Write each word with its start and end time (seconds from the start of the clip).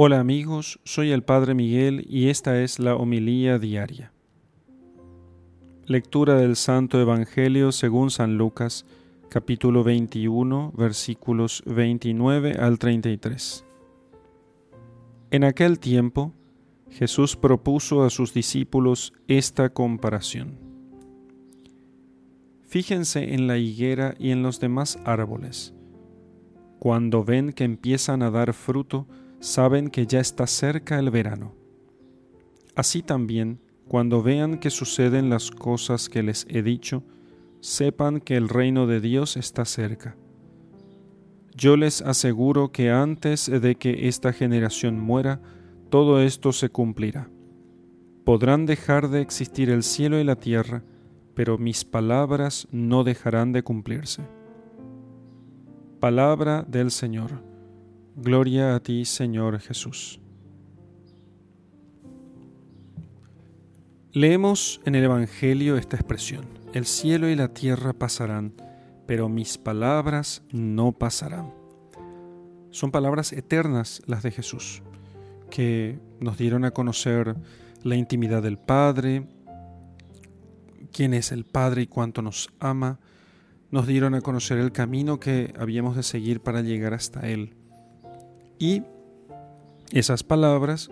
Hola 0.00 0.20
amigos, 0.20 0.78
soy 0.84 1.10
el 1.10 1.24
Padre 1.24 1.54
Miguel 1.54 2.06
y 2.08 2.28
esta 2.28 2.62
es 2.62 2.78
la 2.78 2.94
homilía 2.94 3.58
diaria. 3.58 4.12
Lectura 5.86 6.36
del 6.36 6.54
Santo 6.54 7.00
Evangelio 7.00 7.72
según 7.72 8.12
San 8.12 8.38
Lucas, 8.38 8.86
capítulo 9.28 9.82
21, 9.82 10.72
versículos 10.76 11.64
29 11.66 12.52
al 12.60 12.78
33. 12.78 13.64
En 15.32 15.42
aquel 15.42 15.80
tiempo, 15.80 16.32
Jesús 16.90 17.34
propuso 17.34 18.04
a 18.04 18.10
sus 18.10 18.32
discípulos 18.32 19.12
esta 19.26 19.70
comparación. 19.70 20.60
Fíjense 22.68 23.34
en 23.34 23.48
la 23.48 23.58
higuera 23.58 24.14
y 24.16 24.30
en 24.30 24.44
los 24.44 24.60
demás 24.60 24.96
árboles. 25.04 25.74
Cuando 26.78 27.24
ven 27.24 27.52
que 27.52 27.64
empiezan 27.64 28.22
a 28.22 28.30
dar 28.30 28.54
fruto, 28.54 29.08
saben 29.40 29.88
que 29.88 30.06
ya 30.06 30.20
está 30.20 30.46
cerca 30.46 30.98
el 30.98 31.10
verano. 31.10 31.54
Así 32.74 33.02
también, 33.02 33.60
cuando 33.88 34.22
vean 34.22 34.58
que 34.58 34.70
suceden 34.70 35.30
las 35.30 35.50
cosas 35.50 36.08
que 36.08 36.22
les 36.22 36.46
he 36.48 36.62
dicho, 36.62 37.02
sepan 37.60 38.20
que 38.20 38.36
el 38.36 38.48
reino 38.48 38.86
de 38.86 39.00
Dios 39.00 39.36
está 39.36 39.64
cerca. 39.64 40.16
Yo 41.56 41.76
les 41.76 42.02
aseguro 42.02 42.70
que 42.70 42.90
antes 42.90 43.46
de 43.50 43.74
que 43.74 44.06
esta 44.08 44.32
generación 44.32 45.00
muera, 45.00 45.40
todo 45.90 46.20
esto 46.20 46.52
se 46.52 46.68
cumplirá. 46.68 47.30
Podrán 48.24 48.66
dejar 48.66 49.08
de 49.08 49.22
existir 49.22 49.70
el 49.70 49.82
cielo 49.82 50.20
y 50.20 50.24
la 50.24 50.36
tierra, 50.36 50.84
pero 51.34 51.58
mis 51.58 51.84
palabras 51.84 52.68
no 52.70 53.02
dejarán 53.02 53.52
de 53.52 53.62
cumplirse. 53.62 54.22
Palabra 55.98 56.64
del 56.68 56.90
Señor. 56.90 57.47
Gloria 58.20 58.74
a 58.74 58.80
ti, 58.80 59.04
Señor 59.04 59.60
Jesús. 59.60 60.18
Leemos 64.12 64.80
en 64.84 64.96
el 64.96 65.04
Evangelio 65.04 65.76
esta 65.76 65.94
expresión, 65.94 66.46
el 66.72 66.84
cielo 66.84 67.28
y 67.28 67.36
la 67.36 67.54
tierra 67.54 67.92
pasarán, 67.92 68.54
pero 69.06 69.28
mis 69.28 69.56
palabras 69.56 70.42
no 70.50 70.90
pasarán. 70.90 71.54
Son 72.70 72.90
palabras 72.90 73.32
eternas 73.32 74.02
las 74.06 74.24
de 74.24 74.32
Jesús, 74.32 74.82
que 75.48 76.00
nos 76.18 76.38
dieron 76.38 76.64
a 76.64 76.72
conocer 76.72 77.36
la 77.84 77.94
intimidad 77.94 78.42
del 78.42 78.58
Padre, 78.58 79.28
quién 80.92 81.14
es 81.14 81.30
el 81.30 81.44
Padre 81.44 81.82
y 81.82 81.86
cuánto 81.86 82.20
nos 82.20 82.50
ama, 82.58 82.98
nos 83.70 83.86
dieron 83.86 84.16
a 84.16 84.22
conocer 84.22 84.58
el 84.58 84.72
camino 84.72 85.20
que 85.20 85.54
habíamos 85.56 85.94
de 85.94 86.02
seguir 86.02 86.40
para 86.40 86.62
llegar 86.62 86.94
hasta 86.94 87.28
Él. 87.28 87.57
Y 88.58 88.82
esas 89.92 90.22
palabras 90.22 90.90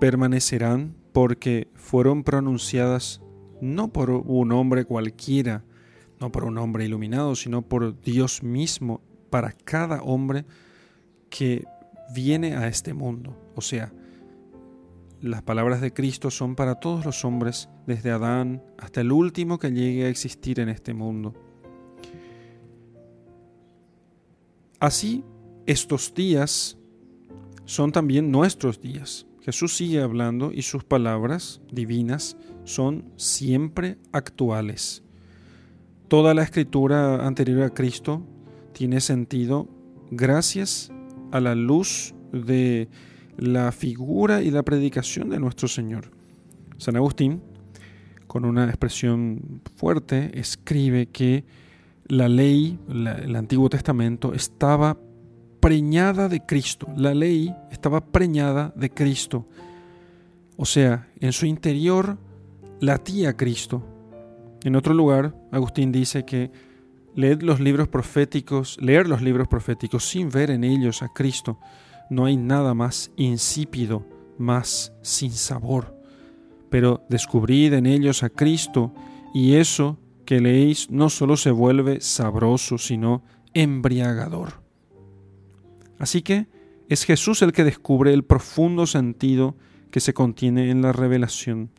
permanecerán 0.00 0.94
porque 1.12 1.68
fueron 1.74 2.24
pronunciadas 2.24 3.20
no 3.60 3.92
por 3.92 4.10
un 4.10 4.52
hombre 4.52 4.84
cualquiera, 4.84 5.64
no 6.20 6.30
por 6.32 6.44
un 6.44 6.58
hombre 6.58 6.84
iluminado, 6.84 7.34
sino 7.34 7.62
por 7.62 8.00
Dios 8.00 8.42
mismo 8.42 9.00
para 9.30 9.52
cada 9.52 10.02
hombre 10.02 10.44
que 11.30 11.64
viene 12.14 12.56
a 12.56 12.68
este 12.68 12.94
mundo. 12.94 13.36
O 13.54 13.60
sea, 13.60 13.92
las 15.20 15.42
palabras 15.42 15.80
de 15.80 15.92
Cristo 15.92 16.30
son 16.30 16.54
para 16.54 16.76
todos 16.76 17.04
los 17.04 17.24
hombres, 17.24 17.68
desde 17.86 18.10
Adán 18.10 18.62
hasta 18.78 19.00
el 19.00 19.12
último 19.12 19.58
que 19.58 19.72
llegue 19.72 20.04
a 20.04 20.08
existir 20.08 20.60
en 20.60 20.68
este 20.68 20.94
mundo. 20.94 21.34
Así, 24.80 25.24
estos 25.66 26.12
días 26.12 26.76
son 27.64 27.92
también 27.92 28.30
nuestros 28.30 28.80
días. 28.80 29.26
Jesús 29.40 29.76
sigue 29.76 30.00
hablando 30.00 30.52
y 30.52 30.62
sus 30.62 30.84
palabras 30.84 31.60
divinas 31.70 32.36
son 32.64 33.04
siempre 33.16 33.98
actuales. 34.12 35.02
Toda 36.08 36.34
la 36.34 36.42
escritura 36.42 37.26
anterior 37.26 37.62
a 37.62 37.70
Cristo 37.70 38.22
tiene 38.72 39.00
sentido 39.00 39.68
gracias 40.10 40.92
a 41.30 41.40
la 41.40 41.54
luz 41.54 42.14
de 42.32 42.88
la 43.36 43.72
figura 43.72 44.42
y 44.42 44.50
la 44.50 44.62
predicación 44.62 45.30
de 45.30 45.40
nuestro 45.40 45.68
Señor. 45.68 46.10
San 46.78 46.96
Agustín, 46.96 47.42
con 48.26 48.44
una 48.44 48.66
expresión 48.66 49.60
fuerte, 49.76 50.38
escribe 50.38 51.06
que 51.06 51.44
la 52.06 52.28
ley, 52.28 52.78
el 52.88 53.36
Antiguo 53.36 53.68
Testamento, 53.68 54.34
estaba 54.34 54.98
preñada 55.64 56.28
de 56.28 56.44
Cristo. 56.44 56.86
La 56.94 57.14
ley 57.14 57.56
estaba 57.70 58.02
preñada 58.04 58.70
de 58.76 58.90
Cristo. 58.90 59.48
O 60.58 60.66
sea, 60.66 61.08
en 61.20 61.32
su 61.32 61.46
interior 61.46 62.18
latía 62.80 63.34
Cristo. 63.34 63.82
En 64.62 64.76
otro 64.76 64.92
lugar, 64.92 65.34
Agustín 65.50 65.90
dice 65.90 66.26
que 66.26 66.52
leer 67.14 67.42
los 67.42 67.60
libros 67.60 67.88
proféticos, 67.88 68.76
leer 68.78 69.08
los 69.08 69.22
libros 69.22 69.48
proféticos 69.48 70.04
sin 70.06 70.28
ver 70.28 70.50
en 70.50 70.64
ellos 70.64 71.02
a 71.02 71.08
Cristo, 71.08 71.58
no 72.10 72.26
hay 72.26 72.36
nada 72.36 72.74
más 72.74 73.10
insípido, 73.16 74.06
más 74.36 74.92
sin 75.00 75.30
sabor. 75.30 75.98
Pero 76.68 77.06
descubrid 77.08 77.72
en 77.72 77.86
ellos 77.86 78.22
a 78.22 78.28
Cristo 78.28 78.92
y 79.32 79.54
eso 79.54 79.98
que 80.26 80.40
leéis 80.42 80.90
no 80.90 81.08
solo 81.08 81.38
se 81.38 81.52
vuelve 81.52 82.02
sabroso, 82.02 82.76
sino 82.76 83.22
embriagador. 83.54 84.63
Así 85.98 86.22
que 86.22 86.46
es 86.88 87.04
Jesús 87.04 87.42
el 87.42 87.52
que 87.52 87.64
descubre 87.64 88.12
el 88.12 88.24
profundo 88.24 88.86
sentido 88.86 89.56
que 89.90 90.00
se 90.00 90.12
contiene 90.12 90.70
en 90.70 90.82
la 90.82 90.92
revelación. 90.92 91.70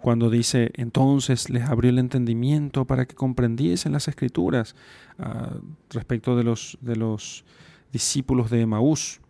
Cuando 0.00 0.30
dice, 0.30 0.70
entonces 0.74 1.50
les 1.50 1.64
abrió 1.64 1.90
el 1.90 1.98
entendimiento 1.98 2.84
para 2.84 3.06
que 3.06 3.14
comprendiesen 3.14 3.92
las 3.92 4.08
escrituras 4.08 4.76
ah, 5.18 5.56
respecto 5.90 6.36
de 6.36 6.44
los, 6.44 6.78
de 6.80 6.96
los 6.96 7.44
discípulos 7.92 8.50
de 8.50 8.60
Emaús. 8.60 9.20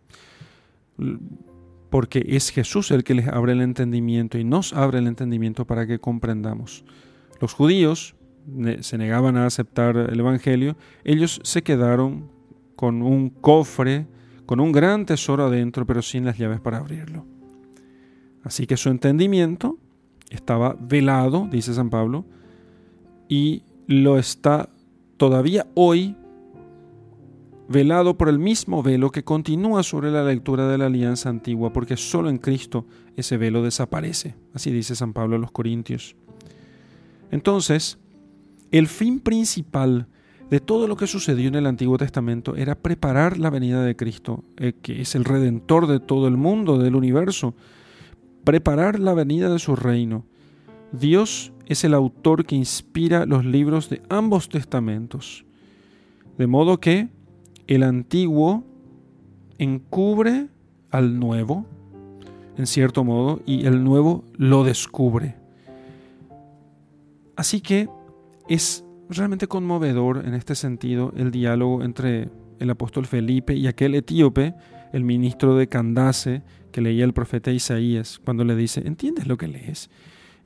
Porque 1.89 2.23
es 2.27 2.51
Jesús 2.51 2.91
el 2.91 3.03
que 3.03 3.15
les 3.15 3.27
abre 3.27 3.53
el 3.53 3.61
entendimiento 3.61 4.37
y 4.37 4.43
nos 4.43 4.73
abre 4.73 4.99
el 4.99 5.07
entendimiento 5.07 5.65
para 5.65 5.87
que 5.87 5.99
comprendamos. 5.99 6.85
Los 7.41 7.53
judíos 7.53 8.15
se 8.81 8.97
negaban 8.97 9.35
a 9.35 9.45
aceptar 9.45 9.97
el 9.97 10.19
Evangelio, 10.19 10.77
ellos 11.03 11.39
se 11.43 11.63
quedaron 11.63 12.36
con 12.77 13.01
un 13.01 13.29
cofre, 13.31 14.07
con 14.45 14.61
un 14.61 14.71
gran 14.71 15.05
tesoro 15.05 15.47
adentro, 15.47 15.85
pero 15.85 16.01
sin 16.01 16.23
las 16.23 16.37
llaves 16.37 16.61
para 16.61 16.77
abrirlo. 16.77 17.25
Así 18.43 18.65
que 18.67 18.77
su 18.77 18.89
entendimiento 18.89 19.77
estaba 20.29 20.77
velado, 20.79 21.49
dice 21.51 21.73
San 21.73 21.89
Pablo, 21.89 22.23
y 23.27 23.63
lo 23.87 24.19
está 24.19 24.69
todavía 25.17 25.67
hoy 25.73 26.15
velado 27.67 28.15
por 28.15 28.29
el 28.29 28.37
mismo 28.37 28.83
velo 28.83 29.11
que 29.11 29.23
continúa 29.23 29.81
sobre 29.81 30.11
la 30.11 30.23
lectura 30.23 30.67
de 30.67 30.77
la 30.77 30.85
alianza 30.85 31.29
antigua, 31.29 31.73
porque 31.73 31.97
solo 31.97 32.29
en 32.29 32.37
Cristo 32.37 32.85
ese 33.15 33.37
velo 33.37 33.63
desaparece. 33.63 34.35
Así 34.53 34.71
dice 34.71 34.95
San 34.95 35.13
Pablo 35.13 35.35
a 35.35 35.39
los 35.39 35.51
Corintios. 35.51 36.15
Entonces, 37.31 37.97
el 38.71 38.87
fin 38.87 39.19
principal 39.19 40.07
de 40.49 40.59
todo 40.61 40.87
lo 40.87 40.95
que 40.95 41.07
sucedió 41.07 41.49
en 41.49 41.55
el 41.55 41.65
Antiguo 41.65 41.97
Testamento 41.97 42.55
era 42.55 42.75
preparar 42.75 43.37
la 43.37 43.49
venida 43.49 43.83
de 43.83 43.95
Cristo, 43.95 44.43
eh, 44.57 44.73
que 44.81 45.01
es 45.01 45.15
el 45.15 45.25
redentor 45.25 45.87
de 45.87 45.99
todo 45.99 46.27
el 46.27 46.37
mundo, 46.37 46.77
del 46.77 46.95
universo, 46.95 47.53
preparar 48.43 48.99
la 48.99 49.13
venida 49.13 49.49
de 49.49 49.59
su 49.59 49.75
reino. 49.75 50.25
Dios 50.93 51.51
es 51.65 51.83
el 51.83 51.93
autor 51.93 52.45
que 52.45 52.55
inspira 52.55 53.25
los 53.25 53.43
libros 53.43 53.89
de 53.89 54.01
ambos 54.09 54.47
testamentos, 54.47 55.43
de 56.37 56.47
modo 56.47 56.79
que 56.79 57.09
el 57.67 57.83
antiguo 57.83 58.63
encubre 59.57 60.47
al 60.91 61.19
nuevo, 61.19 61.65
en 62.57 62.67
cierto 62.67 63.03
modo, 63.03 63.41
y 63.45 63.65
el 63.65 63.83
nuevo 63.83 64.23
lo 64.37 64.63
descubre. 64.63 65.35
Así 67.35 67.59
que 67.59 67.89
es 68.47 68.85
realmente 69.09 69.47
conmovedor 69.47 70.23
en 70.25 70.33
este 70.33 70.55
sentido 70.55 71.13
el 71.15 71.31
diálogo 71.31 71.83
entre 71.83 72.29
el 72.59 72.69
apóstol 72.69 73.05
Felipe 73.05 73.53
y 73.53 73.67
aquel 73.67 73.95
etíope, 73.95 74.55
el 74.93 75.03
ministro 75.03 75.55
de 75.55 75.67
Candace, 75.67 76.43
que 76.71 76.81
leía 76.81 77.05
el 77.05 77.13
profeta 77.13 77.51
Isaías, 77.51 78.19
cuando 78.23 78.43
le 78.43 78.55
dice, 78.55 78.81
¿entiendes 78.85 79.27
lo 79.27 79.37
que 79.37 79.47
lees? 79.47 79.89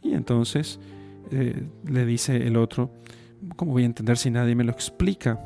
Y 0.04 0.14
entonces 0.14 0.80
eh, 1.32 1.68
le 1.86 2.06
dice 2.06 2.48
el 2.48 2.58
otro, 2.58 2.92
¿cómo 3.56 3.74
voy 3.74 3.84
a 3.84 3.88
entender 3.88 4.18
si 4.18 4.30
nadie 4.30 4.56
me 4.56 4.64
lo 4.64 4.72
explica? 4.72 5.40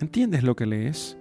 ¿Entiendes 0.00 0.42
lo 0.42 0.56
que 0.56 0.66
lees? 0.66 1.16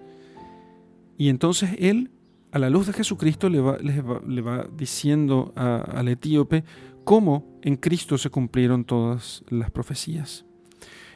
Y 1.18 1.30
entonces 1.30 1.72
él, 1.78 2.12
a 2.52 2.60
la 2.60 2.70
luz 2.70 2.88
de 2.88 2.94
Jesucristo, 2.94 3.50
le 3.50 3.62
va, 3.62 3.78
le 3.78 4.42
va, 4.42 4.68
diciendo 4.76 5.54
al 5.56 6.08
etíope 6.08 6.64
cómo 7.04 7.60
en 7.62 7.78
Cristo 7.78 8.18
se 8.18 8.30
cumplieron 8.30 8.86
todas 8.86 9.44
las 9.50 9.72
profecías. 9.72 10.46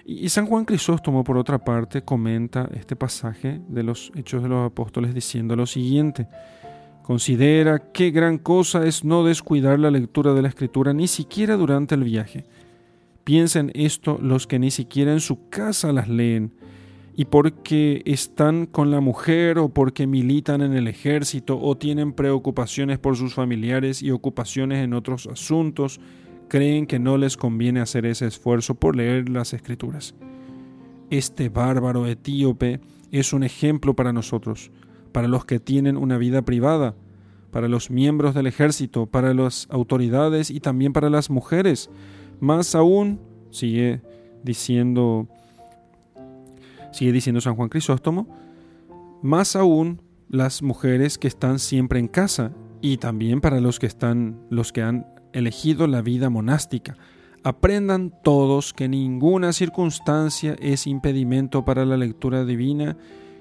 Y 0.07 0.29
San 0.29 0.45
Juan 0.45 0.65
Crisóstomo, 0.65 1.23
por 1.23 1.35
otra 1.35 1.57
parte, 1.57 2.03
comenta 2.03 2.69
este 2.75 2.95
pasaje 2.95 3.59
de 3.67 3.81
los 3.81 4.11
Hechos 4.15 4.43
de 4.43 4.49
los 4.49 4.65
Apóstoles 4.71 5.15
diciendo 5.15 5.55
lo 5.55 5.65
siguiente, 5.65 6.27
Considera 7.01 7.91
qué 7.91 8.09
gran 8.09 8.39
cosa 8.39 8.85
es 8.87 9.03
no 9.03 9.23
descuidar 9.23 9.77
la 9.77 9.91
lectura 9.91 10.33
de 10.33 10.41
la 10.41 10.47
escritura 10.47 10.91
ni 10.91 11.07
siquiera 11.07 11.55
durante 11.55 11.93
el 11.93 12.03
viaje. 12.03 12.45
Piensa 13.23 13.59
en 13.59 13.71
esto 13.75 14.17
los 14.19 14.47
que 14.47 14.57
ni 14.57 14.71
siquiera 14.71 15.11
en 15.11 15.19
su 15.19 15.47
casa 15.49 15.91
las 15.91 16.09
leen, 16.09 16.53
y 17.15 17.25
porque 17.25 18.01
están 18.05 18.65
con 18.65 18.89
la 18.89 19.01
mujer 19.01 19.59
o 19.59 19.69
porque 19.69 20.07
militan 20.07 20.63
en 20.63 20.73
el 20.73 20.87
ejército 20.87 21.59
o 21.61 21.77
tienen 21.77 22.11
preocupaciones 22.11 22.97
por 22.97 23.15
sus 23.17 23.35
familiares 23.35 24.01
y 24.01 24.09
ocupaciones 24.09 24.83
en 24.83 24.95
otros 24.95 25.27
asuntos, 25.27 25.99
creen 26.47 26.87
que 26.87 26.99
no 26.99 27.17
les 27.17 27.37
conviene 27.37 27.81
hacer 27.81 28.05
ese 28.05 28.27
esfuerzo 28.27 28.75
por 28.75 28.95
leer 28.95 29.29
las 29.29 29.53
escrituras. 29.53 30.15
Este 31.09 31.49
bárbaro 31.49 32.07
etíope 32.07 32.79
es 33.11 33.33
un 33.33 33.43
ejemplo 33.43 33.95
para 33.95 34.13
nosotros 34.13 34.71
para 35.15 35.29
los 35.29 35.45
que 35.45 35.61
tienen 35.61 35.95
una 35.95 36.17
vida 36.17 36.41
privada, 36.41 36.93
para 37.49 37.69
los 37.69 37.89
miembros 37.89 38.35
del 38.35 38.47
ejército, 38.47 39.05
para 39.05 39.33
las 39.33 39.65
autoridades 39.69 40.51
y 40.51 40.59
también 40.59 40.91
para 40.91 41.09
las 41.09 41.29
mujeres. 41.29 41.89
Más 42.41 42.75
aún, 42.75 43.21
sigue 43.49 44.01
diciendo, 44.43 45.29
sigue 46.91 47.13
diciendo 47.13 47.39
San 47.39 47.55
Juan 47.55 47.69
Crisóstomo, 47.69 48.27
más 49.21 49.55
aún 49.55 50.01
las 50.27 50.61
mujeres 50.61 51.17
que 51.17 51.29
están 51.29 51.59
siempre 51.59 51.97
en 51.97 52.09
casa 52.09 52.51
y 52.81 52.97
también 52.97 53.39
para 53.39 53.61
los 53.61 53.79
que 53.79 53.85
están 53.85 54.45
los 54.49 54.73
que 54.73 54.81
han 54.81 55.05
elegido 55.35 55.85
la 55.85 56.01
vida 56.01 56.29
monástica. 56.29 56.97
Aprendan 57.43 58.11
todos 58.23 58.73
que 58.73 58.87
ninguna 58.87 59.53
circunstancia 59.53 60.55
es 60.59 60.87
impedimento 60.87 61.63
para 61.63 61.85
la 61.85 61.97
lectura 61.97 62.43
divina 62.45 62.97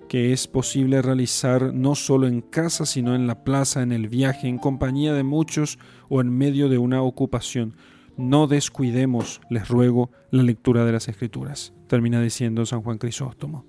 que 0.08 0.32
es 0.32 0.46
posible 0.46 1.02
realizar 1.02 1.72
no 1.72 1.94
solo 1.94 2.26
en 2.26 2.40
casa, 2.40 2.86
sino 2.86 3.14
en 3.14 3.26
la 3.26 3.42
plaza, 3.44 3.82
en 3.82 3.92
el 3.92 4.08
viaje, 4.08 4.48
en 4.48 4.58
compañía 4.58 5.14
de 5.14 5.22
muchos 5.22 5.78
o 6.08 6.20
en 6.20 6.30
medio 6.30 6.68
de 6.68 6.78
una 6.78 7.02
ocupación. 7.02 7.74
No 8.16 8.46
descuidemos, 8.46 9.40
les 9.50 9.68
ruego, 9.68 10.10
la 10.30 10.42
lectura 10.42 10.84
de 10.84 10.92
las 10.92 11.08
Escrituras, 11.08 11.72
termina 11.88 12.20
diciendo 12.20 12.66
San 12.66 12.82
Juan 12.82 12.98
Crisóstomo. 12.98 13.64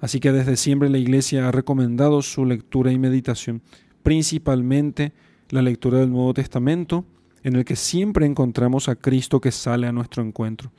Así 0.00 0.20
que 0.20 0.32
desde 0.32 0.56
siempre 0.56 0.88
la 0.88 0.98
Iglesia 0.98 1.48
ha 1.48 1.52
recomendado 1.52 2.22
su 2.22 2.44
lectura 2.44 2.92
y 2.92 2.98
meditación, 2.98 3.62
principalmente 4.02 5.12
la 5.50 5.62
lectura 5.62 5.98
del 5.98 6.10
Nuevo 6.10 6.34
Testamento, 6.34 7.04
en 7.48 7.56
el 7.56 7.64
que 7.64 7.76
siempre 7.76 8.26
encontramos 8.26 8.88
a 8.88 8.96
Cristo 8.96 9.40
que 9.40 9.50
sale 9.50 9.86
a 9.86 9.92
nuestro 9.92 10.22
encuentro 10.22 10.70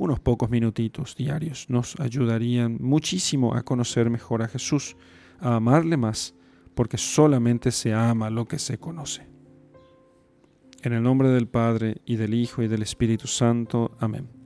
unos 0.00 0.18
pocos 0.18 0.48
minutitos 0.48 1.14
diarios 1.14 1.66
nos 1.68 2.00
ayudarían 2.00 2.78
muchísimo 2.80 3.54
a 3.54 3.62
conocer 3.62 4.08
mejor 4.08 4.42
a 4.42 4.48
Jesús, 4.48 4.96
a 5.40 5.56
amarle 5.56 5.98
más, 5.98 6.34
porque 6.74 6.96
solamente 6.96 7.70
se 7.70 7.92
ama 7.92 8.30
lo 8.30 8.48
que 8.48 8.58
se 8.58 8.78
conoce. 8.78 9.28
En 10.82 10.94
el 10.94 11.02
nombre 11.02 11.28
del 11.28 11.48
Padre, 11.48 12.00
y 12.06 12.16
del 12.16 12.32
Hijo, 12.32 12.62
y 12.62 12.68
del 12.68 12.82
Espíritu 12.82 13.26
Santo. 13.26 13.94
Amén. 14.00 14.39